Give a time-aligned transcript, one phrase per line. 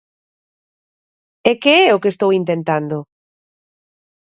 [1.49, 2.97] ¿E que é o que estou intentando?